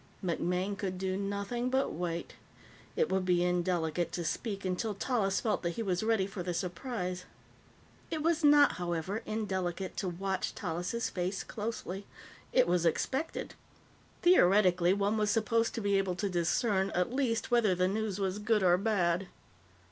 [0.25, 2.33] MacMaine could do nothing but wait.
[2.95, 6.55] It would be indelicate to speak until Tallis felt that he was ready for the
[6.55, 7.25] surprise.
[8.09, 12.07] It was not, however, indelicate to watch Tallis' face closely;
[12.51, 13.53] it was expected.
[14.23, 18.39] Theoretically, one was supposed to be able to discern, at least, whether the news was
[18.39, 19.27] good or bad.